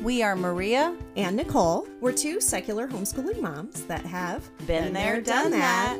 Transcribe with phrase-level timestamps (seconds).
[0.00, 0.96] We are Maria.
[1.16, 1.86] and Nicole.
[2.00, 5.98] We're two secular homeschooling moms that have Been there, done that.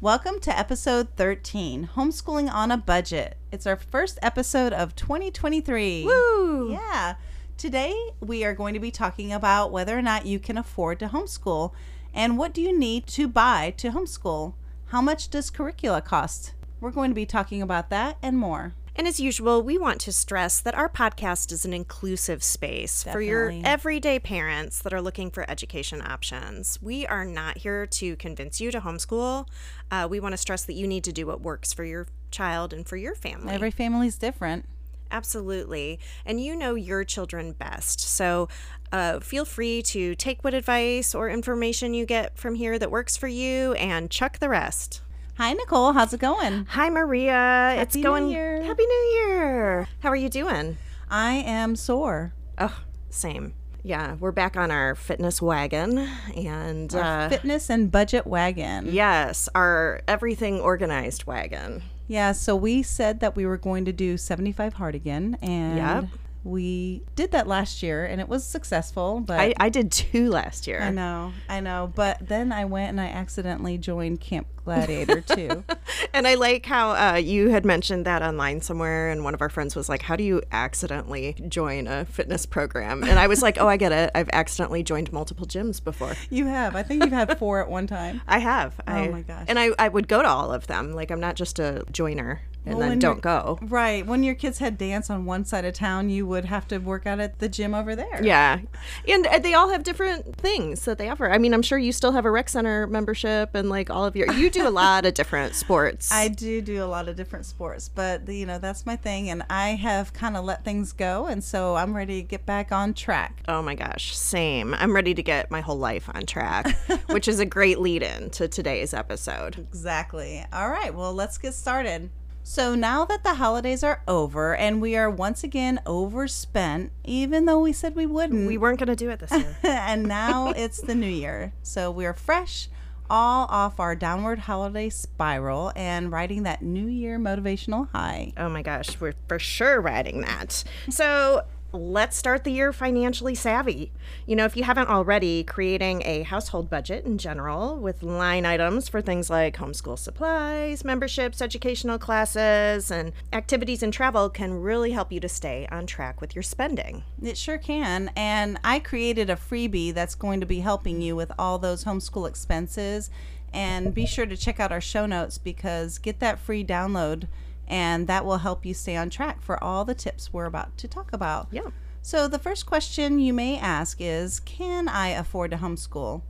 [0.00, 3.38] Welcome to episode 13 Homeschooling on a Budget.
[3.52, 6.04] It's our first episode of 2023.
[6.04, 6.72] Woo!
[6.72, 7.14] Yeah.
[7.56, 11.06] Today we are going to be talking about whether or not you can afford to
[11.06, 11.72] homeschool
[12.12, 14.54] and what do you need to buy to homeschool?
[14.86, 16.52] How much does curricula cost?
[16.80, 18.74] We're going to be talking about that and more.
[18.96, 23.20] And as usual, we want to stress that our podcast is an inclusive space for
[23.20, 26.78] your everyday parents that are looking for education options.
[26.80, 29.48] We are not here to convince you to homeschool.
[29.90, 32.72] Uh, we want to stress that you need to do what works for your child
[32.72, 33.52] and for your family.
[33.52, 34.66] Every family is different.
[35.10, 35.98] Absolutely.
[36.24, 38.00] And you know your children best.
[38.00, 38.48] So
[38.92, 43.16] uh, feel free to take what advice or information you get from here that works
[43.16, 45.02] for you and chuck the rest.
[45.36, 45.92] Hi, Nicole.
[45.92, 46.66] How's it going?
[46.66, 47.74] Hi, Maria.
[47.78, 48.28] it's Happy New going.
[48.30, 48.62] Year.
[48.62, 49.88] Happy New Year.
[50.00, 50.76] How are you doing?
[51.10, 52.32] I am sore.
[52.58, 53.54] Oh, same.
[53.82, 55.98] Yeah, we're back on our fitness wagon.
[56.36, 58.86] And uh, Fitness and budget wagon.
[58.92, 61.82] yes, our everything organized wagon.
[62.06, 66.04] Yeah, so we said that we were going to do 75 hard again, and Yep.
[66.44, 69.20] We did that last year, and it was successful.
[69.20, 70.80] But I, I did two last year.
[70.82, 71.90] I know, I know.
[71.94, 75.64] But then I went and I accidentally joined Camp Gladiator too.
[76.12, 79.48] And I like how uh, you had mentioned that online somewhere, and one of our
[79.48, 83.58] friends was like, "How do you accidentally join a fitness program?" And I was like,
[83.58, 84.10] "Oh, I get it.
[84.14, 86.14] I've accidentally joined multiple gyms before.
[86.30, 86.76] you have.
[86.76, 88.20] I think you've had four at one time.
[88.26, 88.78] I have.
[88.86, 89.46] I, Oh my gosh.
[89.48, 90.92] And I, I would go to all of them.
[90.92, 93.58] Like I'm not just a joiner and Well, then don't go.
[93.62, 94.06] Right.
[94.06, 97.06] When your kids had dance on one side of town, you would have to work
[97.06, 98.22] out at the gym over there.
[98.22, 98.60] Yeah,
[99.06, 101.30] and uh, they all have different things that they offer.
[101.30, 104.16] I mean, I'm sure you still have a rec center membership, and like all of
[104.16, 106.10] your, you do a lot of different sports.
[106.12, 109.42] I do do a lot of different sports, but you know that's my thing, and
[109.50, 112.94] I have kind of let things go, and so I'm ready to get back on
[112.94, 113.42] track.
[113.48, 114.74] Oh my gosh, same.
[114.74, 116.76] I'm ready to get my whole life on track,
[117.10, 119.58] which is a great lead in to today's episode.
[119.58, 120.44] Exactly.
[120.52, 122.10] All right, well, let's get started.
[122.46, 127.58] So now that the holidays are over and we are once again overspent, even though
[127.60, 129.56] we said we wouldn't, We weren't going to do it this year.
[129.62, 131.54] and now it's the new year.
[131.62, 132.68] So we're fresh,
[133.08, 138.34] all off our downward holiday spiral and riding that new year motivational high.
[138.36, 140.64] oh my gosh, we're for sure riding that.
[140.90, 143.90] So let's start the year financially savvy.
[144.26, 148.88] You know, if you haven't already, creating a household budget in general with line items
[148.88, 155.10] for things like homeschool supplies, memberships, educational classes, and activities and travel can really help
[155.10, 157.02] you to stay on track with your spending.
[157.20, 158.10] It sure can.
[158.14, 162.28] And I created a freebie that's going to be helping you with all those homeschool
[162.28, 163.10] expenses.
[163.52, 167.28] And be sure to check out our show notes because get that free download
[167.66, 170.88] and that will help you stay on track for all the tips we're about to
[170.88, 171.48] talk about.
[171.50, 171.70] Yeah.
[172.02, 176.22] So, the first question you may ask is Can I afford to homeschool?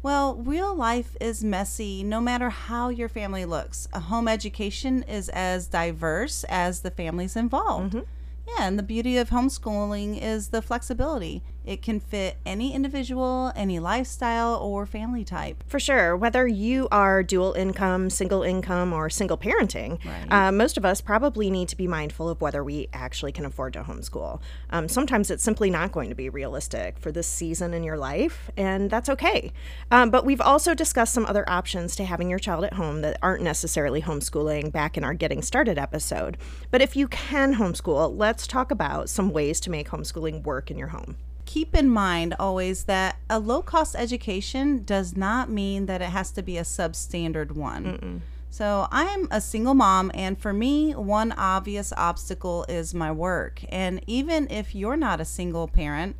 [0.00, 3.88] Well, real life is messy no matter how your family looks.
[3.92, 7.94] A home education is as diverse as the families involved.
[7.94, 8.06] Mm-hmm.
[8.46, 11.42] Yeah, and the beauty of homeschooling is the flexibility.
[11.68, 15.62] It can fit any individual, any lifestyle, or family type.
[15.66, 16.16] For sure.
[16.16, 20.32] Whether you are dual income, single income, or single parenting, Right.
[20.32, 23.74] uh, most of us probably need to be mindful of whether we actually can afford
[23.74, 24.40] to homeschool.
[24.70, 28.50] Um, sometimes it's simply not going to be realistic for this season in your life,
[28.56, 29.52] and that's okay.
[29.90, 33.18] Um, but we've also discussed some other options to having your child at home that
[33.20, 36.38] aren't necessarily homeschooling back in our Getting Started episode.
[36.70, 40.78] But if you can homeschool, let's talk about some ways to make homeschooling work in
[40.78, 41.16] your home.
[41.48, 46.30] Keep in mind always that a low cost education does not mean that it has
[46.30, 48.20] to be a substandard one.
[48.50, 53.62] So, I'm a single mom, and for me, one obvious obstacle is my work.
[53.70, 56.16] And even if you're not a single parent,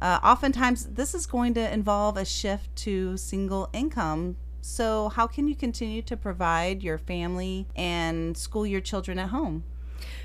[0.00, 4.36] uh, oftentimes this is going to involve a shift to single income.
[4.60, 9.64] So, how can you continue to provide your family and school your children at home?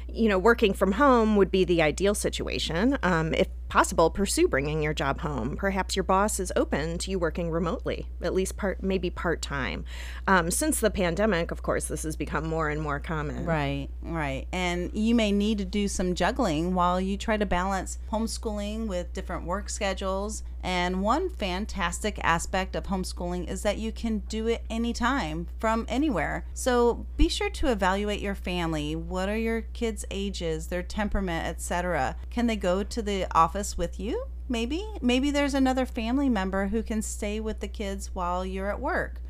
[0.07, 2.97] you know, working from home would be the ideal situation.
[3.03, 5.55] Um, if possible, pursue bringing your job home.
[5.57, 9.83] Perhaps your boss is open to you working remotely, at least part, maybe part time.
[10.27, 13.45] Um, since the pandemic, of course, this has become more and more common.
[13.45, 14.45] Right, right.
[14.51, 19.11] And you may need to do some juggling while you try to balance homeschooling with
[19.11, 20.43] different work schedules.
[20.63, 26.45] And one fantastic aspect of homeschooling is that you can do it anytime from anywhere.
[26.53, 28.95] So be sure to evaluate your family.
[28.95, 32.15] What are your kids' ages, their temperament, etc.?
[32.29, 34.27] Can they go to the office with you?
[34.49, 34.85] Maybe.
[35.01, 39.21] Maybe there's another family member who can stay with the kids while you're at work.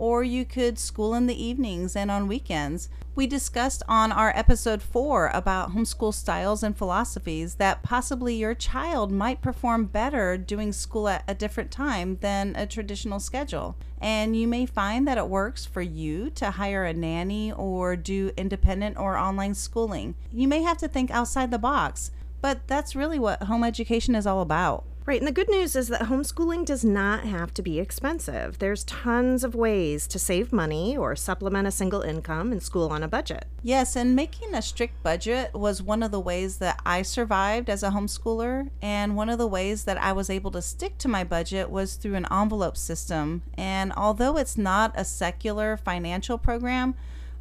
[0.00, 2.88] or you could school in the evenings and on weekends.
[3.14, 9.12] We discussed on our episode 4 about homeschool styles and philosophies that possibly your child
[9.12, 13.76] might perform better doing school at a different time than a traditional schedule.
[14.00, 18.30] And you may find that it works for you to hire a nanny or do
[18.38, 20.14] independent or online schooling.
[20.32, 22.10] You may have to think outside the box,
[22.40, 24.84] but that's really what home education is all about.
[25.06, 25.20] Right.
[25.20, 28.58] And the good news is that homeschooling does not have to be expensive.
[28.58, 33.02] There's tons of ways to save money or supplement a single income and school on
[33.02, 33.46] a budget.
[33.62, 37.82] Yes, and making a strict budget was one of the ways that I survived as
[37.82, 38.68] a homeschooler.
[38.80, 41.96] And one of the ways that I was able to stick to my budget was
[41.96, 43.42] through an envelope system.
[43.54, 46.94] And although it's not a secular financial program,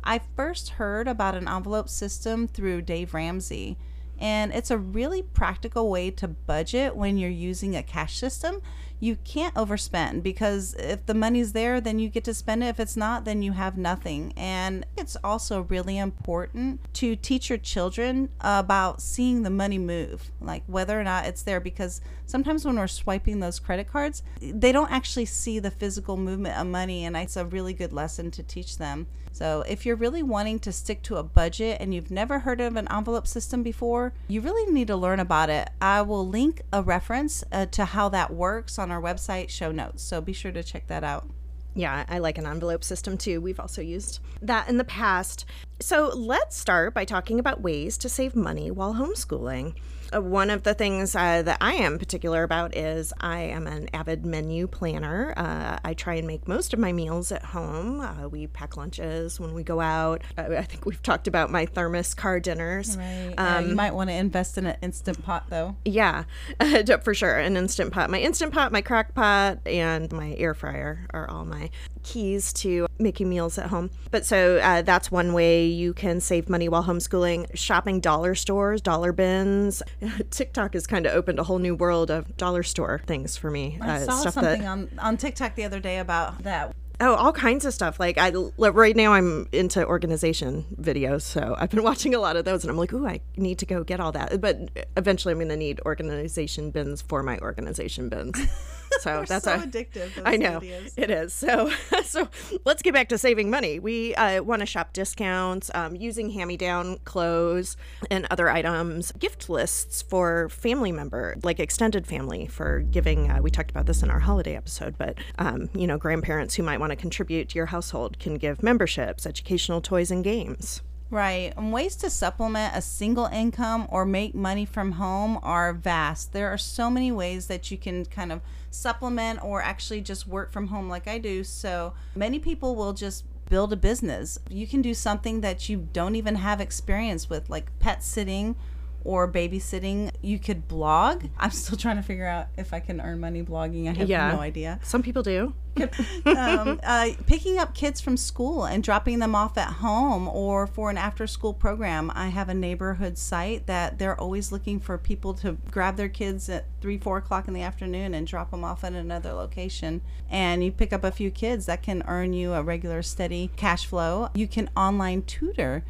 [0.03, 3.77] I first heard about an envelope system through Dave Ramsey.
[4.19, 8.61] And it's a really practical way to budget when you're using a cash system.
[9.01, 12.67] You can't overspend because if the money's there, then you get to spend it.
[12.67, 14.33] If it's not, then you have nothing.
[14.35, 20.63] And it's also really important to teach your children about seeing the money move, like
[20.67, 24.91] whether or not it's there, because sometimes when we're swiping those credit cards, they don't
[24.91, 27.05] actually see the physical movement of money.
[27.05, 29.07] And it's a really good lesson to teach them.
[29.39, 32.75] So, if you're really wanting to stick to a budget and you've never heard of
[32.75, 35.69] an envelope system before, you really need to learn about it.
[35.79, 40.03] I will link a reference uh, to how that works on our website show notes.
[40.03, 41.29] So, be sure to check that out.
[41.73, 43.39] Yeah, I like an envelope system too.
[43.39, 45.45] We've also used that in the past.
[45.81, 49.75] So, let's start by talking about ways to save money while homeschooling.
[50.13, 53.89] Uh, one of the things uh, that I am particular about is I am an
[53.93, 55.33] avid menu planner.
[55.37, 58.01] Uh, I try and make most of my meals at home.
[58.01, 60.21] Uh, we pack lunches when we go out.
[60.37, 62.97] Uh, I think we've talked about my thermos car dinners.
[62.97, 63.33] Right.
[63.37, 65.75] Um, you might want to invest in an instant pot though.
[65.85, 66.23] Yeah,
[67.03, 67.37] for sure.
[67.37, 68.09] An instant pot.
[68.09, 71.69] My instant pot, my crock pot, and my air fryer are all my
[72.03, 73.89] keys to making meals at home.
[74.11, 77.55] But so uh, that's one way you can save money while homeschooling.
[77.57, 79.81] Shopping dollar stores, dollar bins.
[80.31, 83.77] TikTok has kind of opened a whole new world of dollar store things for me.
[83.81, 86.75] I uh, saw something that, on, on TikTok the other day about that.
[87.01, 87.97] Oh, all kinds of stuff.
[87.97, 92.43] Like I right now, I'm into organization videos, so I've been watching a lot of
[92.43, 94.41] those, and I'm like, ooh, I need to go get all that.
[94.41, 98.37] But eventually, I'm going to need organization bins for my organization bins.
[98.99, 100.11] So that's so a, addictive.
[100.25, 100.93] I know videos.
[100.97, 101.33] it is.
[101.33, 101.71] So
[102.03, 102.27] so
[102.65, 103.79] let's get back to saving money.
[103.79, 107.77] We uh, want to shop discounts, um, using hand-me-down clothes
[108.11, 113.31] and other items, gift lists for family member, like extended family, for giving.
[113.31, 116.63] Uh, we talked about this in our holiday episode, but um, you know, grandparents who
[116.63, 120.81] might want to contribute to your household can give memberships, educational toys, and games.
[121.11, 121.53] Right.
[121.57, 126.33] And ways to supplement a single income or make money from home are vast.
[126.33, 130.51] There are so many ways that you can kind of supplement or actually just work
[130.51, 131.43] from home like I do.
[131.43, 134.37] So many people will just build a business.
[134.51, 138.55] You can do something that you don't even have experience with, like pet sitting
[139.03, 140.11] or babysitting.
[140.21, 141.25] You could blog.
[141.37, 143.87] I'm still trying to figure out if I can earn money blogging.
[143.87, 144.31] I have yeah.
[144.31, 144.79] no idea.
[144.83, 145.53] Some people do.
[146.25, 150.89] um, uh, picking up kids from school and dropping them off at home or for
[150.89, 152.11] an after school program.
[152.13, 156.49] I have a neighborhood site that they're always looking for people to grab their kids
[156.49, 160.01] at three, four o'clock in the afternoon and drop them off at another location.
[160.29, 163.85] And you pick up a few kids that can earn you a regular, steady cash
[163.85, 164.29] flow.
[164.33, 165.83] You can online tutor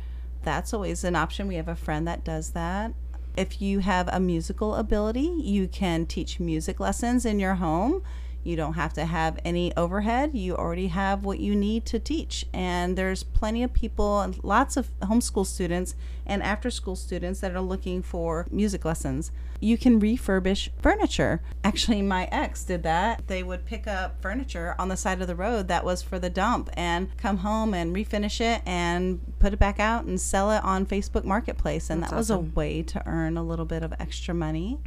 [0.44, 1.48] that's always an option.
[1.48, 2.94] We have a friend that does that.
[3.36, 8.02] If you have a musical ability, you can teach music lessons in your home.
[8.44, 10.32] You don't have to have any overhead.
[10.34, 12.46] You already have what you need to teach.
[12.54, 17.54] And there's plenty of people, and lots of homeschool students and after school students that
[17.56, 19.32] are looking for music lessons.
[19.60, 21.42] You can refurbish furniture.
[21.64, 23.28] Actually, my ex did that.
[23.28, 26.30] They would pick up furniture on the side of the road that was for the
[26.30, 30.64] dump and come home and refinish it and put it back out and sell it
[30.64, 31.90] on Facebook Marketplace.
[31.90, 32.52] And That's that was awesome.
[32.56, 34.80] a way to earn a little bit of extra money.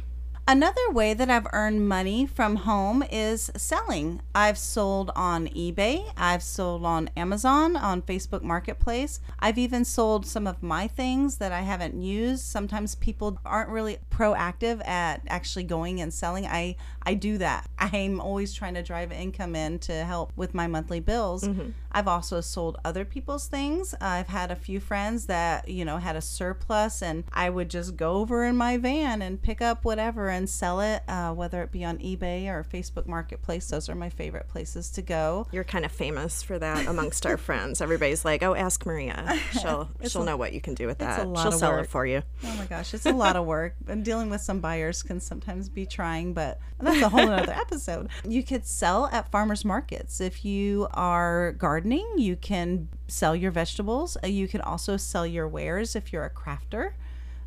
[0.45, 4.21] Another way that I've earned money from home is selling.
[4.35, 9.21] I've sold on eBay, I've sold on Amazon, on Facebook Marketplace.
[9.39, 12.43] I've even sold some of my things that I haven't used.
[12.43, 16.45] Sometimes people aren't really proactive at actually going and selling.
[16.45, 17.69] I I do that.
[17.77, 21.45] I'm always trying to drive income in to help with my monthly bills.
[21.45, 21.69] Mm-hmm.
[21.93, 23.93] I've also sold other people's things.
[24.01, 27.95] I've had a few friends that, you know, had a surplus and I would just
[27.95, 31.71] go over in my van and pick up whatever and sell it, uh, whether it
[31.71, 33.67] be on eBay or Facebook Marketplace.
[33.69, 35.47] Those are my favorite places to go.
[35.51, 37.81] You're kind of famous for that amongst our friends.
[37.81, 39.39] Everybody's like, "Oh, ask Maria.
[39.51, 41.21] She'll she'll a- know what you can do with that.
[41.21, 41.85] She'll sell work.
[41.85, 43.75] it for you." Oh my gosh, it's a lot of work.
[43.87, 48.09] And dealing with some buyers can sometimes be trying, but that's a whole other episode.
[48.27, 50.19] You could sell at farmers markets.
[50.19, 54.17] If you are gardening, you can sell your vegetables.
[54.23, 56.93] Uh, You can also sell your wares if you're a crafter.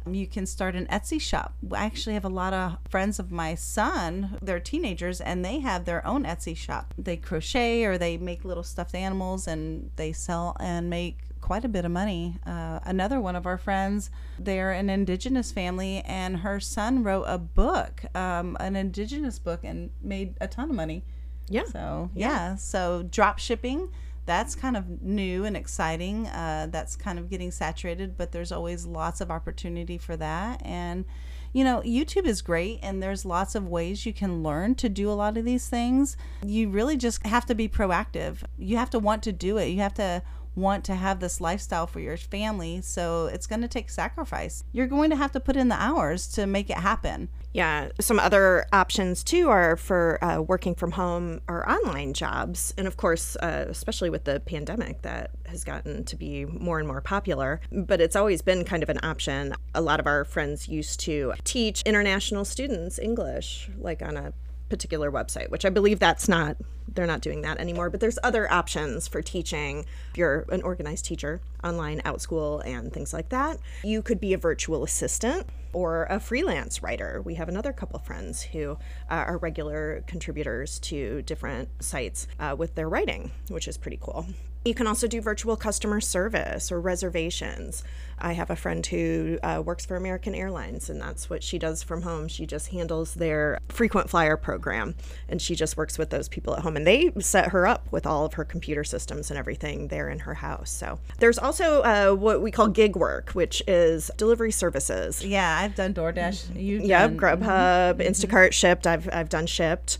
[0.04, 1.54] Um, You can start an Etsy shop.
[1.72, 5.84] I actually have a lot of friends of my son, they're teenagers, and they have
[5.84, 6.94] their own Etsy shop.
[6.96, 11.68] They crochet or they make little stuffed animals and they sell and make quite a
[11.68, 12.38] bit of money.
[12.44, 17.38] Uh, another one of our friends, they're an indigenous family, and her son wrote a
[17.38, 21.04] book, um, an indigenous book, and made a ton of money.
[21.48, 21.62] Yeah.
[21.66, 22.56] So, yeah.
[22.56, 23.90] So, drop shipping,
[24.26, 26.26] that's kind of new and exciting.
[26.26, 30.60] Uh, that's kind of getting saturated, but there's always lots of opportunity for that.
[30.64, 31.04] And,
[31.52, 35.10] you know, YouTube is great, and there's lots of ways you can learn to do
[35.10, 36.16] a lot of these things.
[36.44, 38.42] You really just have to be proactive.
[38.58, 39.68] You have to want to do it.
[39.68, 40.22] You have to
[40.56, 42.80] want to have this lifestyle for your family.
[42.80, 44.64] So it's going to take sacrifice.
[44.72, 47.28] You're going to have to put in the hours to make it happen.
[47.56, 52.74] Yeah, some other options too are for uh, working from home or online jobs.
[52.76, 56.86] And of course, uh, especially with the pandemic, that has gotten to be more and
[56.86, 57.62] more popular.
[57.72, 59.54] But it's always been kind of an option.
[59.74, 64.34] A lot of our friends used to teach international students English, like on a
[64.68, 66.58] particular website, which I believe that's not,
[66.92, 67.88] they're not doing that anymore.
[67.88, 69.86] But there's other options for teaching.
[70.10, 74.38] If you're an organized teacher, online, Outschool, and things like that, you could be a
[74.38, 77.20] virtual assistant or a freelance writer.
[77.22, 78.78] We have another couple friends who
[79.10, 84.24] uh, are regular contributors to different sites uh, with their writing, which is pretty cool.
[84.66, 87.84] You can also do virtual customer service or reservations.
[88.18, 91.84] I have a friend who uh, works for American Airlines, and that's what she does
[91.84, 92.26] from home.
[92.26, 94.96] She just handles their frequent flyer program,
[95.28, 96.76] and she just works with those people at home.
[96.76, 100.20] And they set her up with all of her computer systems and everything there in
[100.20, 100.70] her house.
[100.70, 105.24] So there's also uh, what we call gig work, which is delivery services.
[105.24, 106.60] Yeah, I've done DoorDash.
[106.60, 108.86] You Yeah, Grubhub, Instacart, Shipt.
[108.86, 109.98] I've I've done Shipt.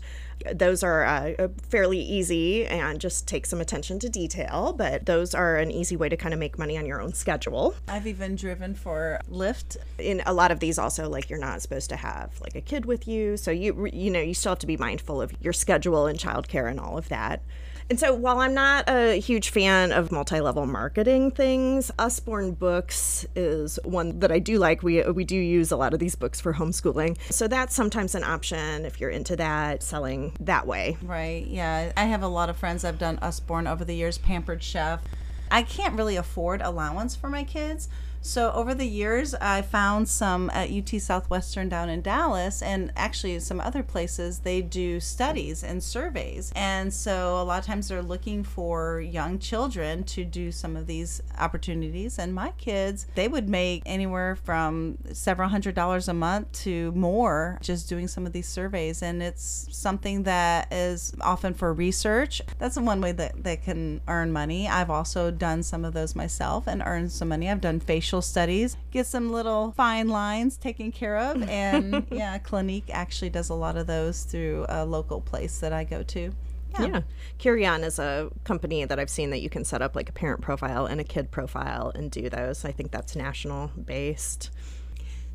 [0.53, 5.57] Those are uh, fairly easy and just take some attention to detail, but those are
[5.57, 7.75] an easy way to kind of make money on your own schedule.
[7.87, 9.77] I've even driven for Lyft.
[9.97, 12.85] In a lot of these, also like you're not supposed to have like a kid
[12.85, 16.05] with you, so you you know you still have to be mindful of your schedule
[16.07, 17.41] and childcare and all of that.
[17.89, 23.25] And so, while I'm not a huge fan of multi level marketing things, Usborne Books
[23.33, 24.83] is one that I do like.
[24.83, 27.17] We, we do use a lot of these books for homeschooling.
[27.31, 30.97] So, that's sometimes an option if you're into that, selling that way.
[31.01, 31.47] Right.
[31.47, 31.93] Yeah.
[31.95, 35.01] I have a lot of friends I've done Usborne over the years, Pampered Chef.
[35.49, 37.87] I can't really afford allowance for my kids.
[38.27, 43.39] So over the years, I found some at UT Southwestern down in Dallas, and actually
[43.39, 44.39] some other places.
[44.39, 49.39] They do studies and surveys, and so a lot of times they're looking for young
[49.39, 52.19] children to do some of these opportunities.
[52.19, 57.57] And my kids, they would make anywhere from several hundred dollars a month to more
[57.61, 62.41] just doing some of these surveys, and it's something that is often for research.
[62.59, 64.67] That's one way that they can earn money.
[64.67, 67.49] I've also done some of those myself and earned some money.
[67.49, 71.47] I've done facial studies, get some little fine lines taken care of.
[71.57, 75.83] And yeah, Clinique actually does a lot of those through a local place that I
[75.83, 76.33] go to.
[76.79, 77.01] Yeah.
[77.39, 80.41] Curion is a company that I've seen that you can set up like a parent
[80.41, 82.65] profile and a kid profile and do those.
[82.65, 84.51] I think that's national based.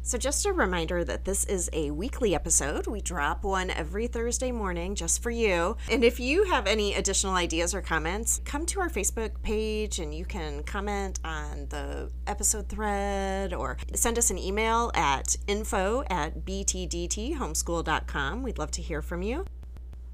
[0.05, 2.89] So, just a reminder that this is a weekly episode.
[2.89, 5.77] We drop one every Thursday morning just for you.
[5.89, 10.13] And if you have any additional ideas or comments, come to our Facebook page and
[10.13, 16.45] you can comment on the episode thread or send us an email at info at
[16.45, 18.43] btdthomeschool.com.
[18.43, 19.45] We'd love to hear from you.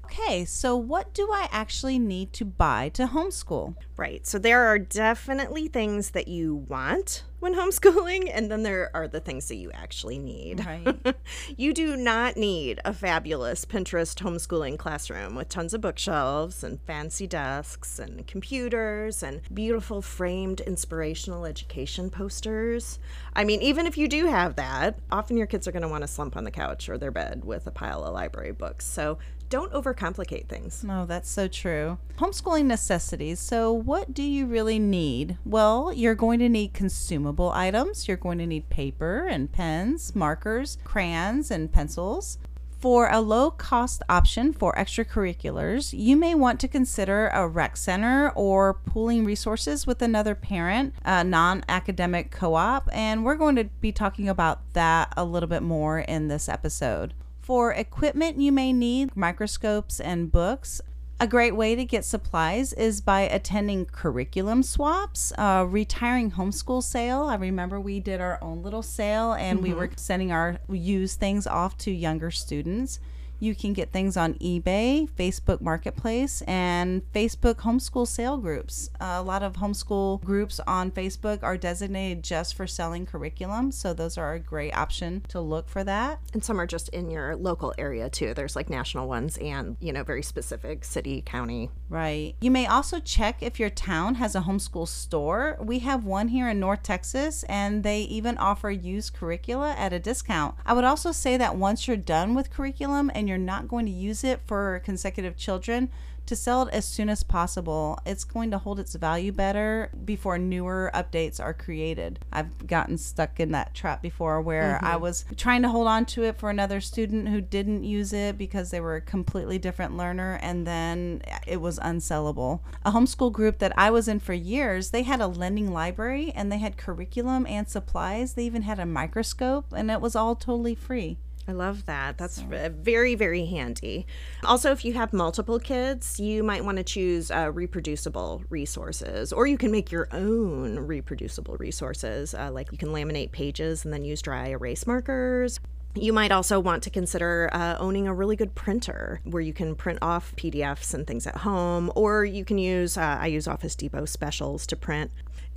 [0.05, 3.75] Okay, so what do I actually need to buy to homeschool?
[3.97, 4.25] Right.
[4.25, 9.19] So there are definitely things that you want when homeschooling, and then there are the
[9.19, 10.65] things that you actually need.
[10.65, 11.15] Right.
[11.57, 17.27] you do not need a fabulous Pinterest homeschooling classroom with tons of bookshelves and fancy
[17.27, 22.99] desks and computers and beautiful framed inspirational education posters.
[23.33, 26.03] I mean, even if you do have that, often your kids are going to want
[26.03, 28.85] to slump on the couch or their bed with a pile of library books.
[28.85, 29.17] So
[29.49, 30.83] don't overcomplicate things.
[30.83, 31.97] No, that's so true.
[32.17, 33.39] Homeschooling necessities.
[33.39, 35.37] So, what do you really need?
[35.43, 38.07] Well, you're going to need consumable items.
[38.07, 42.37] You're going to need paper and pens, markers, crayons, and pencils.
[42.79, 48.29] For a low cost option for extracurriculars, you may want to consider a rec center
[48.35, 53.65] or pooling resources with another parent, a non academic co op, and we're going to
[53.65, 57.13] be talking about that a little bit more in this episode.
[57.41, 60.81] For equipment, you may need microscopes and books.
[61.21, 67.23] A great way to get supplies is by attending curriculum swaps, uh, retiring homeschool sale.
[67.23, 71.45] I remember we did our own little sale and we were sending our used things
[71.45, 73.01] off to younger students.
[73.39, 78.89] You can get things on eBay, Facebook Marketplace, and Facebook homeschool sale groups.
[78.99, 84.17] a lot of homeschool groups on Facebook are designated just for selling curriculum, so those
[84.17, 86.19] are a great option to look for that.
[86.33, 88.33] And some are just in your local area too.
[88.33, 91.69] There's like national ones and, you know, very specific city, county.
[91.89, 92.35] Right.
[92.41, 95.57] You may also check if your town has a homeschool store.
[95.61, 99.99] We have one here in North Texas, and they even offer used curricula at a
[99.99, 100.55] discount.
[100.65, 103.91] I would also say that once you're done with curriculum and you're not going to
[103.91, 105.89] use it for consecutive children,
[106.29, 107.97] to sell it as soon as possible.
[108.05, 112.19] It's going to hold its value better before newer updates are created.
[112.31, 114.85] I've gotten stuck in that trap before where mm-hmm.
[114.85, 118.37] I was trying to hold on to it for another student who didn't use it
[118.37, 122.59] because they were a completely different learner and then it was unsellable.
[122.85, 126.51] A homeschool group that I was in for years, they had a lending library and
[126.51, 128.35] they had curriculum and supplies.
[128.35, 131.17] They even had a microscope and it was all totally free.
[131.49, 132.19] I love that.
[132.19, 134.05] That's v- very, very handy.
[134.43, 139.47] Also, if you have multiple kids, you might want to choose uh, reproducible resources, or
[139.47, 142.35] you can make your own reproducible resources.
[142.35, 145.59] Uh, like you can laminate pages and then use dry erase markers.
[145.95, 149.73] You might also want to consider uh, owning a really good printer where you can
[149.73, 153.73] print off PDFs and things at home, or you can use, uh, I use Office
[153.73, 155.09] Depot specials to print.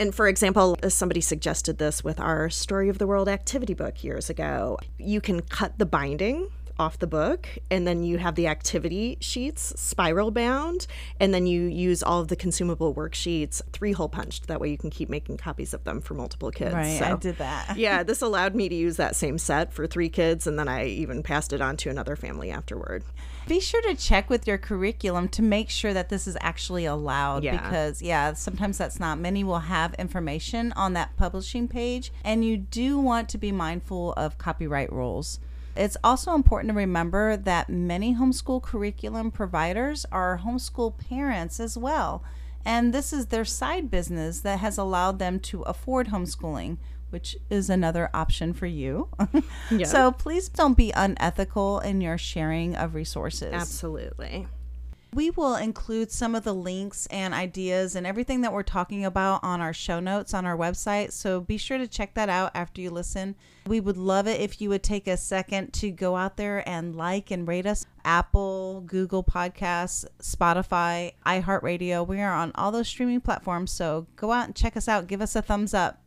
[0.02, 4.28] And for example, somebody suggested this with our Story of the World activity book years
[4.28, 9.16] ago, you can cut the binding off the book and then you have the activity
[9.20, 10.86] sheets spiral bound
[11.20, 14.78] and then you use all of the consumable worksheets three hole punched that way you
[14.78, 17.76] can keep making copies of them for multiple kids Right, I did that.
[17.76, 20.86] yeah this allowed me to use that same set for three kids and then i
[20.86, 23.04] even passed it on to another family afterward
[23.48, 27.42] Be sure to check with your curriculum to make sure that this is actually allowed
[27.44, 27.56] Yeah.
[27.60, 29.18] because, yeah, sometimes that's not.
[29.18, 34.12] Many will have information on that publishing page, and you do want to be mindful
[34.12, 35.40] of copyright rules.
[35.74, 42.22] It's also important to remember that many homeschool curriculum providers are homeschool parents as well.
[42.64, 46.76] And this is their side business that has allowed them to afford homeschooling,
[47.10, 49.08] which is another option for you.
[49.70, 49.86] Yeah.
[49.86, 53.54] So please don't be unethical in your sharing of resources.
[53.54, 54.46] absolutely
[55.14, 59.44] We will include some of the links and ideas and everything that we're talking about
[59.44, 61.12] on our show notes on our website.
[61.12, 63.34] So be sure to check that out after you listen.
[63.66, 66.96] We would love it if you would take a second to go out there and
[66.96, 67.84] like and rate us.
[68.06, 72.06] Apple, Google Podcasts, Spotify, iHeartRadio.
[72.06, 73.70] We are on all those streaming platforms.
[73.70, 75.08] So go out and check us out.
[75.08, 76.00] Give us a thumbs up.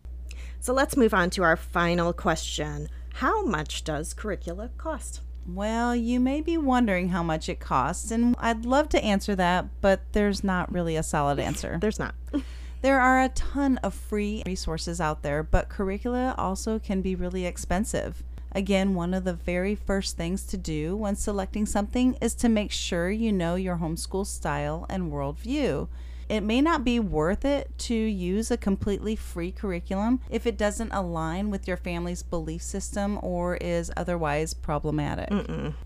[0.60, 6.20] so let's move on to our final question how much does curricula cost Well, you
[6.20, 10.44] may be wondering how much it costs, and I'd love to answer that, but there's
[10.44, 11.78] not really a solid answer.
[11.82, 12.16] there's not
[12.82, 17.46] There are a ton of free resources out there, but curricula also can be really
[17.46, 18.24] expensive.
[18.52, 22.72] Again, one of the very first things to do when selecting something is to make
[22.72, 25.88] sure you know your homeschool style and worldview.
[26.28, 30.92] It may not be worth it to use a completely free curriculum if it doesn't
[30.92, 35.30] align with your family's belief system or is otherwise problematic.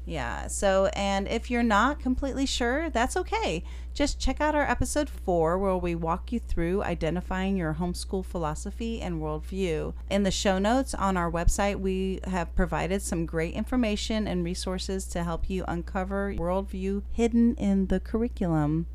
[0.05, 0.47] Yeah.
[0.47, 3.63] So, and if you're not completely sure, that's okay.
[3.93, 9.01] Just check out our episode four where we walk you through identifying your homeschool philosophy
[9.01, 9.93] and worldview.
[10.09, 15.05] In the show notes on our website, we have provided some great information and resources
[15.07, 18.85] to help you uncover worldview hidden in the curriculum.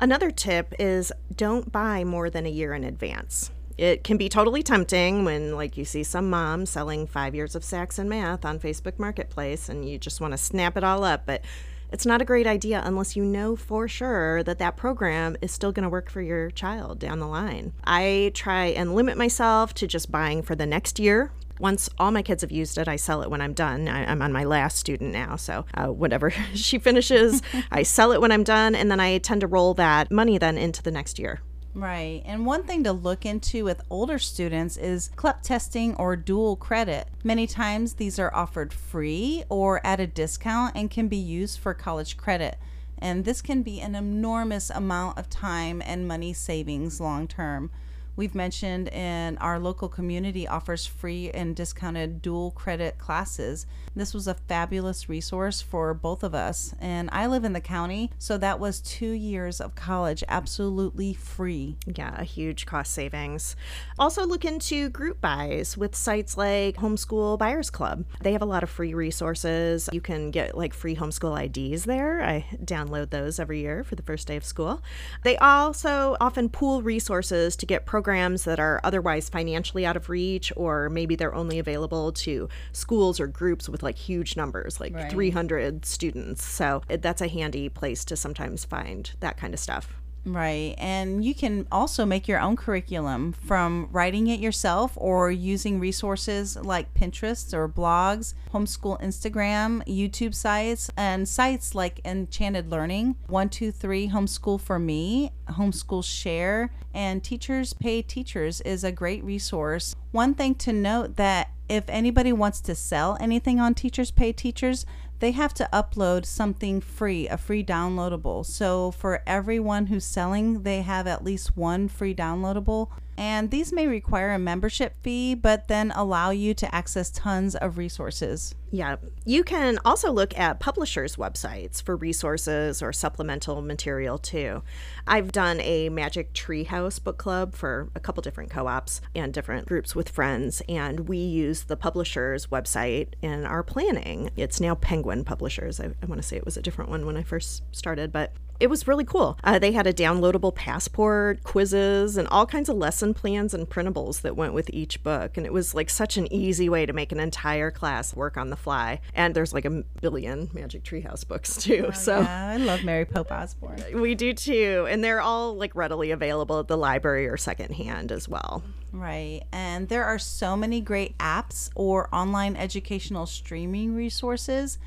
[0.00, 3.50] Another tip is don't buy more than a year in advance.
[3.78, 7.64] It can be totally tempting when, like, you see some mom selling five years of
[7.64, 11.24] Saxon math on Facebook Marketplace and you just want to snap it all up.
[11.26, 11.44] But
[11.92, 15.72] it's not a great idea unless you know for sure that that program is still
[15.72, 17.72] going to work for your child down the line.
[17.84, 22.22] I try and limit myself to just buying for the next year once all my
[22.22, 23.88] kids have used it, I sell it when I'm done.
[23.88, 28.20] I, I'm on my last student now, so uh, whatever she finishes, I sell it
[28.20, 31.18] when I'm done, and then I tend to roll that money then into the next
[31.18, 31.40] year.
[31.76, 32.22] Right.
[32.24, 37.06] And one thing to look into with older students is CLEP testing or dual credit.
[37.22, 41.74] Many times these are offered free or at a discount and can be used for
[41.74, 42.56] college credit.
[42.96, 47.70] And this can be an enormous amount of time and money savings long term.
[48.16, 53.66] We've mentioned in our local community offers free and discounted dual credit classes.
[53.96, 56.74] This was a fabulous resource for both of us.
[56.78, 61.78] And I live in the county, so that was two years of college absolutely free.
[61.86, 63.56] Yeah, a huge cost savings.
[63.98, 68.04] Also, look into group buys with sites like Homeschool Buyers Club.
[68.20, 69.88] They have a lot of free resources.
[69.90, 72.22] You can get like free homeschool IDs there.
[72.22, 74.82] I download those every year for the first day of school.
[75.24, 80.52] They also often pool resources to get programs that are otherwise financially out of reach,
[80.54, 85.10] or maybe they're only available to schools or groups with like huge numbers, like right.
[85.10, 86.44] 300 students.
[86.44, 89.94] So that's a handy place to sometimes find that kind of stuff.
[90.26, 90.74] Right.
[90.76, 96.56] And you can also make your own curriculum from writing it yourself or using resources
[96.56, 104.60] like Pinterest or blogs, homeschool Instagram, YouTube sites, and sites like Enchanted Learning, 123 Homeschool
[104.60, 109.94] for Me, Homeschool Share, and Teachers Pay Teachers is a great resource.
[110.10, 114.86] One thing to note that if anybody wants to sell anything on Teachers Pay Teachers,
[115.18, 118.44] they have to upload something free, a free downloadable.
[118.44, 122.90] So for everyone who's selling, they have at least one free downloadable.
[123.16, 127.78] And these may require a membership fee, but then allow you to access tons of
[127.78, 128.54] resources.
[128.70, 128.96] Yeah.
[129.24, 134.62] You can also look at publishers' websites for resources or supplemental material too.
[135.06, 139.66] I've done a Magic Treehouse book club for a couple different co ops and different
[139.66, 144.30] groups with friends, and we use the publishers' website in our planning.
[144.36, 145.80] It's now Penguin Publishers.
[145.80, 148.32] I, I want to say it was a different one when I first started, but
[148.60, 149.38] it was really cool.
[149.44, 154.22] Uh, they had a downloadable passport, quizzes, and all kinds of lesson plans and printables
[154.22, 155.36] that went with each book.
[155.36, 158.50] And it was like such an easy way to make an entire class work on
[158.50, 159.00] the fly.
[159.14, 161.86] And there's like a billion Magic Treehouse books too.
[161.88, 163.82] Oh, so yeah, I love Mary Pope Osborne.
[164.06, 168.28] We do too, and they're all like readily available at the library or secondhand as
[168.28, 168.62] well.
[168.92, 169.42] Right.
[169.52, 174.78] And there are so many great apps or online educational streaming resources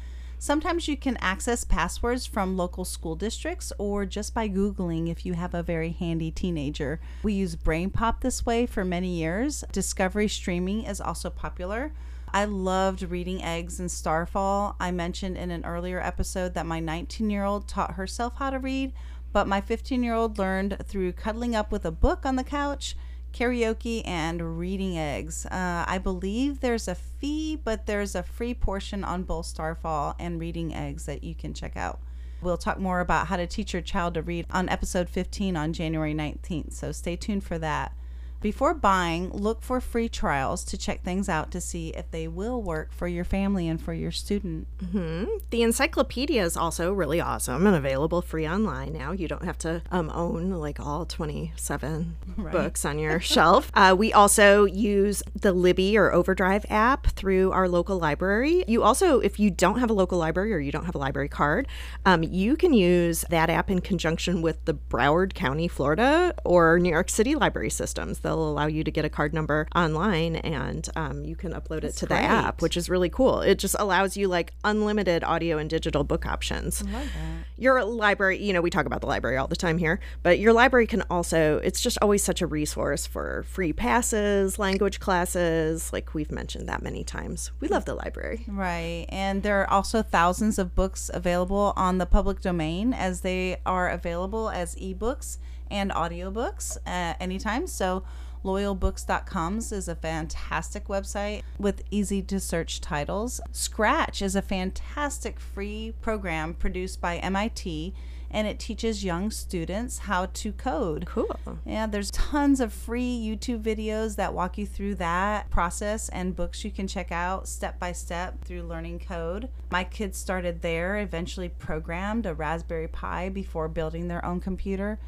[0.42, 5.34] Sometimes you can access passwords from local school districts or just by Googling if you
[5.34, 7.02] have a very handy teenager.
[7.24, 9.66] We use BrainPop this way for many years.
[9.74, 11.92] Discovery streaming is also popular.
[12.34, 14.78] I loved reading Eggs and Starfall.
[14.80, 18.60] I mentioned in an earlier episode that my 19 year old taught herself how to
[18.60, 18.94] read,
[19.34, 22.96] but my 15 year old learned through cuddling up with a book on the couch
[23.34, 25.46] karaoke and reading eggs.
[25.46, 30.40] Uh, I believe there's a fee, but there's a free portion on both Starfall and
[30.40, 32.00] reading eggs that you can check out.
[32.42, 35.74] We'll talk more about how to teach your child to read on episode 15 on
[35.74, 37.94] January 19th, so stay tuned for that.
[38.42, 42.62] Before buying, look for free trials to check things out to see if they will
[42.62, 44.68] work for your family and for your student.
[44.82, 45.26] Mm-hmm.
[45.50, 49.12] The encyclopedia is also really awesome and available free online now.
[49.12, 52.52] You don't have to um, own like all 27 right.
[52.52, 53.72] books on your shelf.
[53.74, 58.64] Uh, we also use the Libby or Overdrive app through our local library.
[58.70, 61.30] You also, if you don't have a local library or you don't have a library
[61.30, 61.68] card,
[62.06, 66.90] um, you can use that app in conjunction with the Broward County, Florida, or New
[66.90, 71.26] York City library systems they'll allow you to get a card number online and um,
[71.26, 72.18] you can upload That's it to great.
[72.18, 73.42] the app, which is really cool.
[73.42, 76.84] It just allows you like unlimited audio and digital book options.
[76.88, 77.46] I love that.
[77.58, 80.54] Your library, you know, we talk about the library all the time here, but your
[80.54, 86.14] library can also, it's just always such a resource for free passes, language classes, like
[86.14, 87.52] we've mentioned that many times.
[87.60, 88.46] We love the library.
[88.48, 89.08] Right.
[89.10, 93.90] And there are also thousands of books available on the public domain as they are
[93.90, 97.68] available as ebooks and audiobooks at anytime.
[97.68, 98.04] So
[98.44, 103.42] loyalbooks.coms is a fantastic website with easy to search titles.
[103.52, 107.94] Scratch is a fantastic free program produced by MIT
[108.32, 111.06] and it teaches young students how to code.
[111.08, 111.36] Cool.
[111.66, 116.64] Yeah, there's tons of free YouTube videos that walk you through that process and books
[116.64, 119.50] you can check out step by step through learning code.
[119.72, 125.00] My kids started there, eventually programmed a Raspberry Pi before building their own computer.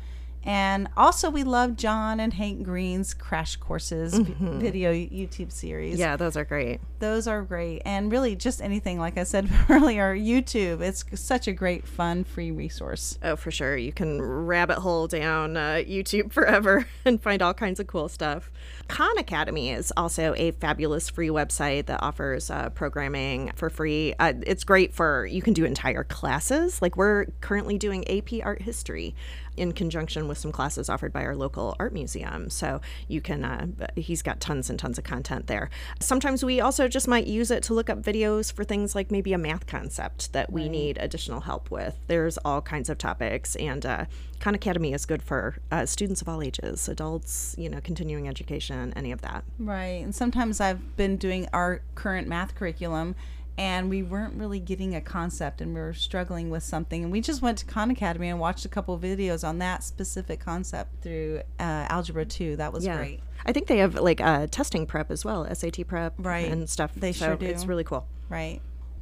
[0.44, 4.60] And also, we love John and Hank Green's Crash Courses mm-hmm.
[4.60, 6.00] video YouTube series.
[6.00, 6.82] Yeah, those are great.
[7.00, 7.84] Those are great.
[7.86, 12.50] And really, just anything, like I said earlier, YouTube, it's such a great, fun, free
[12.50, 13.20] resource.
[13.22, 13.78] Oh, for sure.
[13.78, 18.50] You can rabbit hole down uh, YouTube forever and find all kinds of cool stuff.
[18.92, 24.14] Khan Academy is also a fabulous free website that offers uh, programming for free.
[24.20, 26.82] Uh, it's great for, you can do entire classes.
[26.82, 29.16] Like we're currently doing AP Art History
[29.58, 32.50] in conjunction with some classes offered by our local art museum.
[32.50, 35.70] So you can, uh, he's got tons and tons of content there.
[36.00, 39.32] Sometimes we also just might use it to look up videos for things like maybe
[39.34, 40.72] a math concept that we right.
[40.72, 41.98] need additional help with.
[42.08, 44.06] There's all kinds of topics, and uh,
[44.40, 48.81] Khan Academy is good for uh, students of all ages, adults, you know, continuing education,
[48.96, 49.44] any of that.
[49.60, 50.04] Right.
[50.04, 53.16] And sometimes I've been doing our current math curriculum
[53.58, 57.22] and we weren't really getting a concept and we were struggling with something and we
[57.22, 61.42] just went to khan academy and watched a couple videos on that specific concept through
[61.60, 62.98] uh, algebra 2 that was yeah.
[62.98, 66.70] great i think they have like uh, testing prep as well sat prep right and
[66.70, 68.62] stuff they so sure do it's really cool right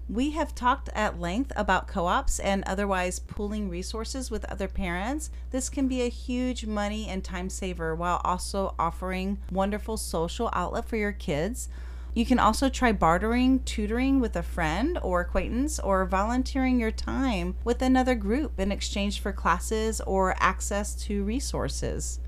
[0.09, 5.29] we have talked at length about co ops and otherwise pooling resources with other parents.
[5.51, 10.85] This can be a huge money and time saver while also offering wonderful social outlet
[10.85, 11.69] for your kids.
[12.15, 17.55] You can also try bartering, tutoring with a friend or acquaintance, or volunteering your time
[17.63, 22.19] with another group in exchange for classes or access to resources.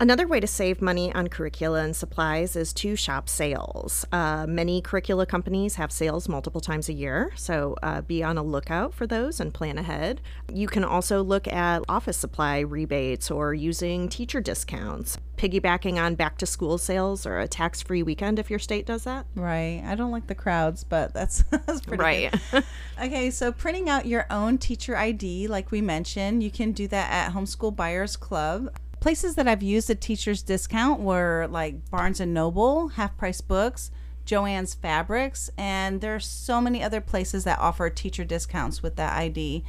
[0.00, 4.04] Another way to save money on curricula and supplies is to shop sales.
[4.10, 8.42] Uh, many curricula companies have sales multiple times a year, so uh, be on a
[8.42, 10.20] lookout for those and plan ahead.
[10.52, 16.38] You can also look at office supply rebates or using teacher discounts, piggybacking on back
[16.38, 19.26] to school sales or a tax free weekend if your state does that.
[19.34, 19.82] Right.
[19.86, 22.34] I don't like the crowds, but that's, that's pretty right.
[23.00, 27.10] okay, so printing out your own teacher ID, like we mentioned, you can do that
[27.12, 28.70] at Homeschool Buyers Club
[29.02, 33.90] places that I've used a teacher's discount were like Barnes and Noble, Half Price Books,
[34.24, 39.18] Joann's Fabrics, and there are so many other places that offer teacher discounts with that
[39.18, 39.64] ID.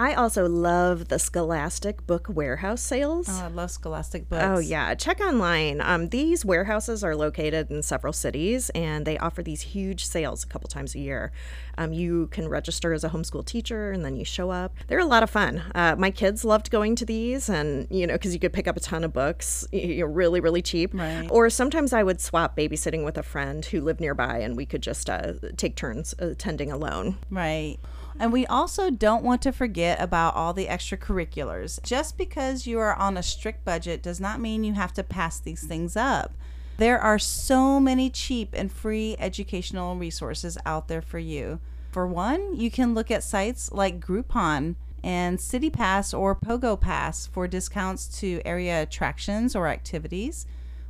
[0.00, 3.28] I also love the Scholastic Book Warehouse sales.
[3.28, 4.42] Oh, I love Scholastic books.
[4.42, 4.94] Oh, yeah.
[4.94, 5.82] Check online.
[5.82, 10.46] Um, these warehouses are located in several cities and they offer these huge sales a
[10.46, 11.32] couple times a year.
[11.76, 14.74] Um, you can register as a homeschool teacher and then you show up.
[14.86, 15.64] They're a lot of fun.
[15.74, 18.78] Uh, my kids loved going to these and, you know, because you could pick up
[18.78, 20.94] a ton of books, you're really, really cheap.
[20.94, 21.28] Right.
[21.30, 24.82] Or sometimes I would swap babysitting with a friend who lived nearby and we could
[24.82, 27.18] just uh, take turns attending alone.
[27.28, 27.76] Right.
[28.18, 31.82] And we also don't want to forget about all the extracurriculars.
[31.82, 35.38] Just because you are on a strict budget does not mean you have to pass
[35.38, 36.32] these things up.
[36.76, 41.60] There are so many cheap and free educational resources out there for you.
[41.90, 47.26] For one, you can look at sites like Groupon and City Pass or Pogo Pass
[47.26, 50.46] for discounts to area attractions or activities.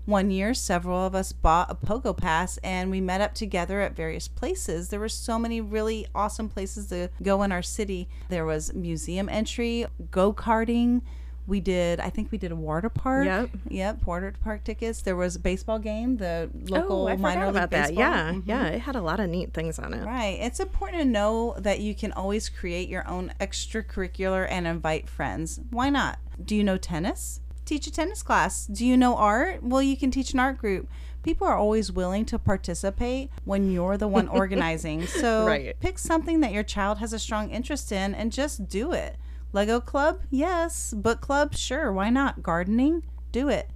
[0.07, 3.95] One year, several of us bought a Pogo Pass and we met up together at
[3.95, 4.89] various places.
[4.89, 8.09] There were so many really awesome places to go in our city.
[8.29, 11.03] There was museum entry, go karting.
[11.47, 13.25] We did, I think we did a water park.
[13.25, 13.51] Yep.
[13.69, 15.03] Yep, water park tickets.
[15.03, 17.97] There was a baseball game, the local oh, I minor league about baseball.
[17.97, 17.99] that.
[17.99, 18.49] Yeah, mm-hmm.
[18.49, 20.05] yeah, it had a lot of neat things on it.
[20.05, 20.39] Right.
[20.41, 25.61] It's important to know that you can always create your own extracurricular and invite friends.
[25.71, 26.19] Why not?
[26.45, 27.41] Do you know tennis?
[27.71, 28.67] Teach a tennis class.
[28.67, 29.63] Do you know art?
[29.63, 30.89] Well, you can teach an art group.
[31.23, 35.07] People are always willing to participate when you're the one organizing.
[35.07, 35.79] So right.
[35.79, 39.17] pick something that your child has a strong interest in and just do it.
[39.53, 40.23] Lego club?
[40.31, 40.93] Yes.
[40.93, 41.55] Book club?
[41.55, 41.93] Sure.
[41.93, 42.43] Why not?
[42.43, 43.05] Gardening?
[43.31, 43.71] Do it.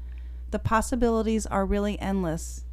[0.51, 2.64] The possibilities are really endless.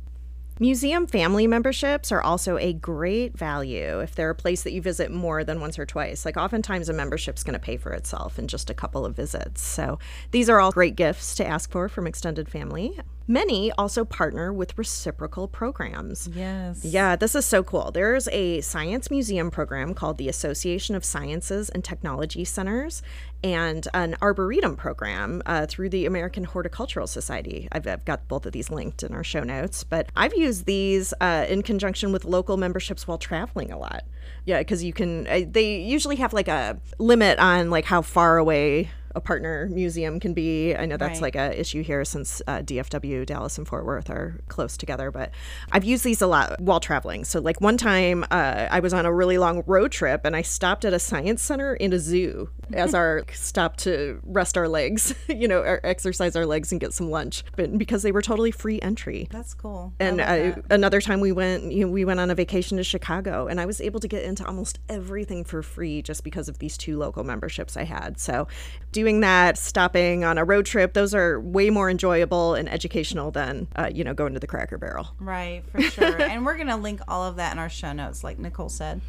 [0.62, 5.10] Museum family memberships are also a great value if they're a place that you visit
[5.10, 6.24] more than once or twice.
[6.24, 9.60] Like, oftentimes, a membership's going to pay for itself in just a couple of visits.
[9.60, 9.98] So,
[10.30, 13.00] these are all great gifts to ask for from extended family.
[13.28, 16.30] Many also partner with reciprocal programs.
[16.32, 16.86] Yes.
[16.86, 17.90] Yeah, this is so cool.
[17.90, 23.02] There's a science museum program called the Association of Sciences and Technology Centers
[23.44, 27.68] and an arboretum program uh, through the American Horticultural Society.
[27.72, 31.14] I've, I've, got both of these linked in our show notes, but I've used these
[31.22, 34.04] uh, in conjunction with local memberships while traveling a lot.
[34.46, 38.38] Yeah, because you can, uh, they usually have like a limit on like how far
[38.38, 40.76] away a partner museum can be.
[40.76, 41.34] I know that's right.
[41.34, 45.12] like a issue here since uh, DFW, Dallas, and Fort Worth are close together.
[45.12, 45.32] But
[45.72, 47.26] I've used these a lot while traveling.
[47.26, 50.42] So like one time, uh, I was on a really long road trip and I
[50.42, 55.14] stopped at a science center in a zoo as our stop to rest our legs,
[55.28, 57.44] you know, or exercise our legs and get some lunch.
[57.56, 59.28] But because they were totally free entry.
[59.32, 59.94] That's cool.
[60.00, 63.48] And I, another time we went, you know, we went on a vacation to Chicago,
[63.48, 66.78] and I was able to get into almost everything for free just because of these
[66.78, 68.20] two local memberships I had.
[68.20, 68.48] So.
[68.92, 73.32] Do doing that, stopping on a road trip, those are way more enjoyable and educational
[73.32, 75.08] than, uh, you know, going to the Cracker Barrel.
[75.20, 76.22] Right, for sure.
[76.22, 79.02] and we're going to link all of that in our show notes, like Nicole said.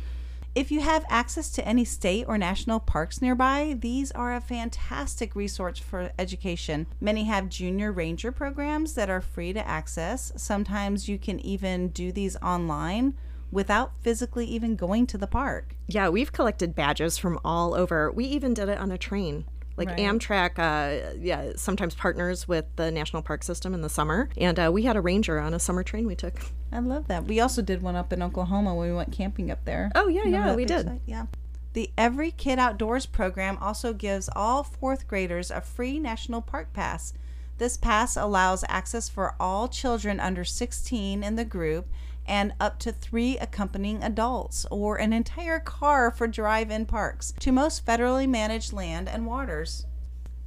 [0.54, 5.34] If you have access to any state or national parks nearby, these are a fantastic
[5.34, 6.86] resource for education.
[6.98, 10.32] Many have junior ranger programs that are free to access.
[10.36, 13.12] Sometimes you can even do these online
[13.50, 15.76] without physically even going to the park.
[15.86, 18.10] Yeah, we've collected badges from all over.
[18.10, 19.44] We even did it on a train
[19.86, 20.08] Like Right.
[20.08, 24.70] Amtrak, uh, yeah, sometimes partners with the National Park System in the summer, and uh,
[24.72, 26.34] we had a ranger on a summer train we took.
[26.72, 27.24] I love that.
[27.24, 29.90] We also did one up in Oklahoma when we went camping up there.
[29.94, 30.86] Oh, yeah, Remember yeah, we did.
[30.86, 31.00] site?
[31.06, 31.26] Yeah.
[31.74, 37.14] The Every Kid Outdoors program also gives all fourth graders a free national park pass.
[37.58, 41.86] This pass allows access for all children under 16 in the group
[42.26, 47.52] and up to three accompanying adults or an entire car for drive in parks to
[47.52, 49.86] most federally managed land and waters.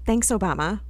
[0.05, 0.81] Thanks, Obama.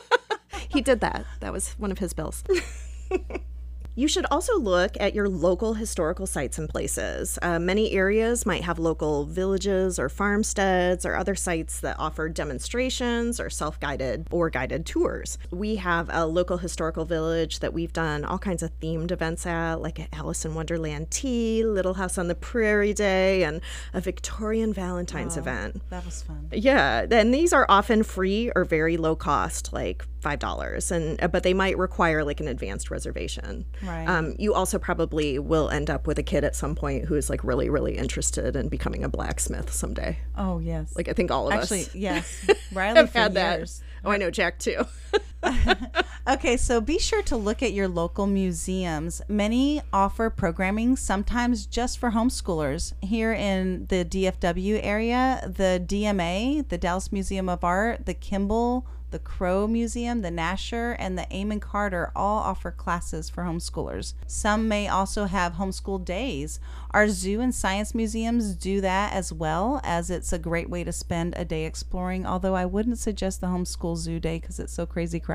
[0.68, 1.24] he did that.
[1.40, 2.44] That was one of his bills.
[3.96, 7.38] You should also look at your local historical sites and places.
[7.40, 13.38] Uh, many areas might have local villages or farmsteads or other sites that offer demonstrations
[13.38, 15.38] or self guided or guided tours.
[15.52, 19.80] We have a local historical village that we've done all kinds of themed events at,
[19.80, 23.60] like Alice in Wonderland Tea, Little House on the Prairie Day, and
[23.92, 25.80] a Victorian Valentine's event.
[25.90, 26.48] That was fun.
[26.50, 31.28] Yeah, and these are often free or very low cost, like five dollars, and uh,
[31.28, 33.64] but they might require like an advanced reservation.
[33.82, 34.08] Right.
[34.08, 37.30] Um, you also probably will end up with a kid at some point who is
[37.30, 40.18] like really, really interested in becoming a blacksmith someday.
[40.36, 40.96] Oh, yes.
[40.96, 42.50] Like I think all of Actually, us yes.
[42.72, 43.70] Riley have for had that.
[44.04, 44.84] Oh, I know Jack too.
[46.26, 49.20] Okay, so be sure to look at your local museums.
[49.28, 52.94] Many offer programming sometimes just for homeschoolers.
[53.02, 59.18] Here in the DFW area, the DMA, the Dallas Museum of Art, the Kimbell, the
[59.20, 64.14] Crow Museum, the Nasher, and the Amon Carter all offer classes for homeschoolers.
[64.26, 66.58] Some may also have homeschool days.
[66.90, 70.90] Our zoo and science museums do that as well, as it's a great way to
[70.90, 72.26] spend a day exploring.
[72.26, 75.33] Although I wouldn't suggest the homeschool zoo day because it's so crazy crowded.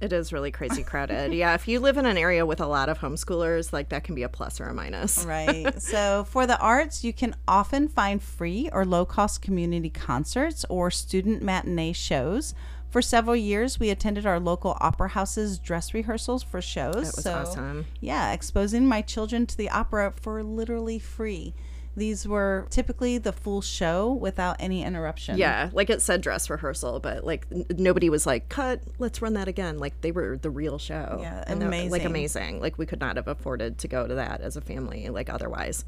[0.00, 1.34] It is really crazy crowded.
[1.34, 4.14] yeah, if you live in an area with a lot of homeschoolers, like that can
[4.14, 5.24] be a plus or a minus.
[5.26, 5.80] Right.
[5.82, 10.90] so for the arts, you can often find free or low cost community concerts or
[10.90, 12.54] student matinee shows.
[12.88, 16.94] For several years, we attended our local opera house's dress rehearsals for shows.
[16.94, 17.86] That was so, awesome.
[18.00, 21.54] Yeah, exposing my children to the opera for literally free.
[21.96, 25.36] These were typically the full show without any interruption.
[25.38, 29.34] Yeah, like it said dress rehearsal, but like n- nobody was like, "Cut, let's run
[29.34, 31.18] that again." Like they were the real show.
[31.20, 32.06] Yeah, And that- like amazing.
[32.06, 32.60] amazing.
[32.60, 35.84] Like we could not have afforded to go to that as a family, like otherwise.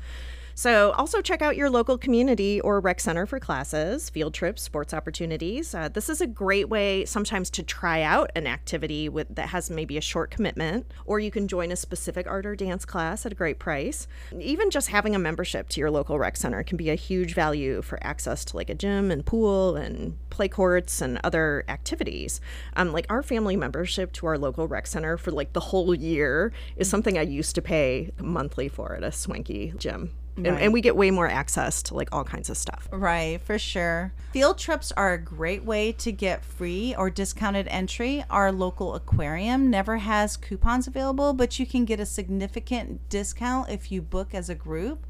[0.55, 4.93] So, also check out your local community or rec center for classes, field trips, sports
[4.93, 5.75] opportunities.
[5.75, 9.71] Uh, this is a great way sometimes to try out an activity with that has
[9.71, 13.33] maybe a short commitment, or you can join a specific art or dance class at
[13.33, 14.07] a great price.
[14.39, 17.83] Even just having a membership to your local rec center can be a huge value
[17.83, 22.41] for access to like a gym and pool and play courts and other activities.
[22.77, 26.53] Um, like our family membership to our local rec center for like the whole year
[26.77, 30.11] is something I used to pay monthly for at a swanky gym.
[30.37, 32.89] And, and we get way more access to like all kinds of stuff.
[32.91, 34.13] Right, for sure.
[34.33, 38.25] Field trips are a great way to get free or discounted entry.
[38.31, 43.93] Our local aquarium never has coupons available, but you can get a significant discount if
[43.93, 45.07] you book as a group.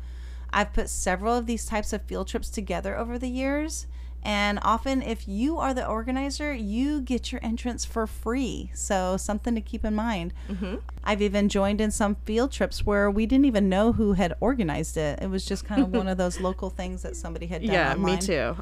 [0.52, 3.86] I've put several of these types of field trips together over the years.
[4.22, 8.70] And often, if you are the organizer, you get your entrance for free.
[8.74, 10.32] So, something to keep in mind.
[10.48, 10.76] Mm-hmm.
[11.02, 14.96] I've even joined in some field trips where we didn't even know who had organized
[14.96, 15.18] it.
[15.20, 17.72] It was just kind of one of those local things that somebody had done.
[17.72, 18.56] Yeah, me too.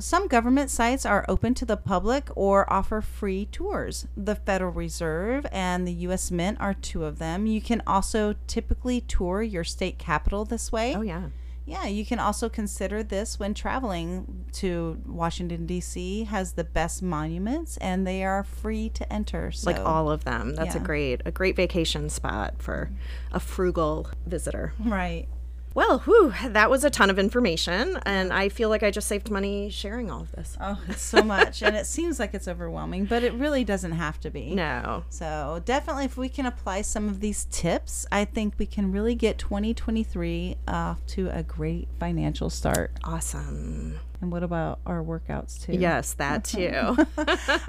[0.00, 4.08] Some government sites are open to the public or offer free tours.
[4.16, 6.32] The Federal Reserve and the U.S.
[6.32, 7.46] Mint are two of them.
[7.46, 10.96] You can also typically tour your state capitol this way.
[10.96, 11.28] Oh, yeah.
[11.66, 16.24] Yeah, you can also consider this when traveling to Washington D.C.
[16.24, 19.50] has the best monuments and they are free to enter.
[19.50, 20.54] So Like all of them.
[20.54, 22.90] That's a great a great vacation spot for
[23.32, 24.74] a frugal visitor.
[24.78, 25.26] right.
[25.74, 29.28] Well, whew, that was a ton of information, and I feel like I just saved
[29.28, 30.56] money sharing all of this.
[30.60, 34.20] Oh, it's so much, and it seems like it's overwhelming, but it really doesn't have
[34.20, 34.54] to be.
[34.54, 35.02] No.
[35.10, 39.16] So definitely, if we can apply some of these tips, I think we can really
[39.16, 42.92] get 2023 off to a great financial start.
[43.02, 43.98] Awesome.
[44.20, 45.72] And what about our workouts too?
[45.72, 46.96] Yes, that too.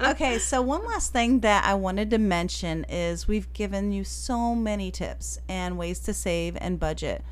[0.00, 4.54] okay, so one last thing that I wanted to mention is we've given you so
[4.54, 7.24] many tips and ways to save and budget.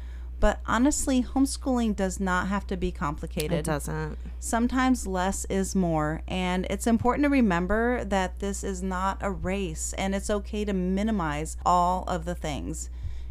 [0.44, 3.60] But honestly, homeschooling does not have to be complicated.
[3.60, 4.18] it doesn't.
[4.40, 9.94] Sometimes less is more, and it's important to remember that this is not a race
[9.96, 12.90] and it's okay to minimize all of the things.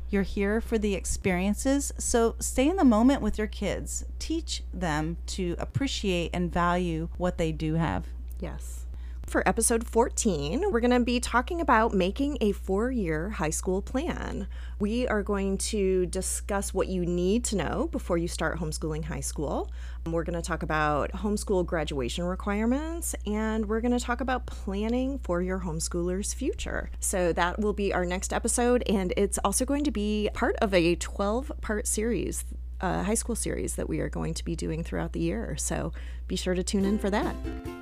[0.10, 4.06] You're here for the experiences, so stay in the moment with your kids.
[4.18, 8.08] Teach them to appreciate and value what they do have.
[8.40, 8.88] Yes.
[9.26, 13.82] For episode 14, we're going to be talking about making a four year high school
[13.82, 14.48] plan.
[14.80, 19.22] We are going to discuss what you need to know before you start homeschooling high
[19.22, 19.72] school.
[20.06, 25.18] We're going to talk about homeschool graduation requirements and we're going to talk about planning
[25.20, 26.92] for your homeschooler's future.
[27.00, 30.74] So, that will be our next episode, and it's also going to be part of
[30.74, 32.46] a 12 part series
[32.84, 35.56] uh, high school series that we are going to be doing throughout the year.
[35.58, 35.94] So
[36.28, 37.34] be sure to tune in for that.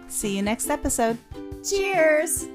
[0.08, 1.18] See you next episode.
[1.68, 2.46] Cheers!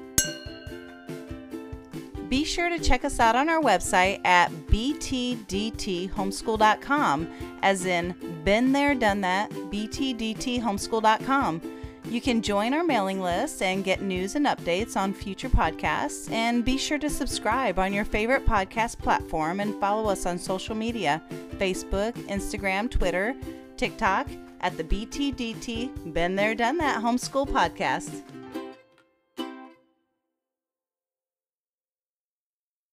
[2.29, 7.27] Be sure to check us out on our website at btdthomeschool.com,
[7.61, 11.61] as in been there, done that, btdthomeschool.com.
[12.09, 16.31] You can join our mailing list and get news and updates on future podcasts.
[16.31, 20.73] And be sure to subscribe on your favorite podcast platform and follow us on social
[20.73, 21.21] media
[21.57, 23.35] Facebook, Instagram, Twitter,
[23.75, 24.29] TikTok
[24.61, 28.23] at the BTDT Been There Done That Homeschool Podcast.